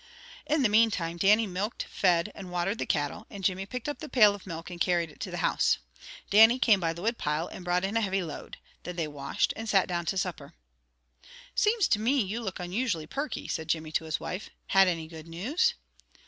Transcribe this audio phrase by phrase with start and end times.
[0.47, 4.09] In the meantime Dannie milked, fed and watered the cattle, and Jimmy picked up the
[4.09, 5.77] pail of milk and carried it to the house.
[6.31, 8.57] Dannie came by the wood pile and brought in a heavy load.
[8.81, 10.55] Then they washed, and sat down to supper.
[11.53, 14.49] "Seems to me you look unusually perky," said Jimmy to his wife.
[14.69, 15.75] "Had any good news?"